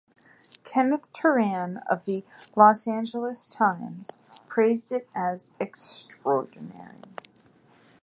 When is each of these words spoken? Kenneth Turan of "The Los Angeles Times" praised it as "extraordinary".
Kenneth 0.63 1.13
Turan 1.13 1.77
of 1.87 2.05
"The 2.05 2.25
Los 2.55 2.87
Angeles 2.87 3.45
Times" 3.45 4.09
praised 4.49 4.91
it 4.91 5.07
as 5.13 5.53
"extraordinary". 5.59 7.03